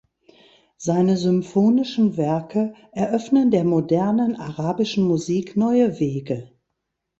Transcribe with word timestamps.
Seine 0.77 1.15
symphonischen 1.15 2.17
Werke 2.17 2.73
eröffnen 2.91 3.51
der 3.51 3.63
modernen 3.63 4.35
arabischen 4.35 5.03
Musik 5.05 5.55
neue 5.55 5.99
Wege. 5.99 6.49